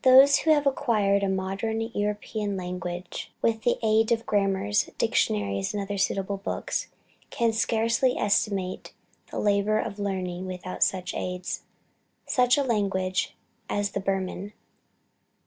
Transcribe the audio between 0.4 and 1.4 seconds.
have acquired a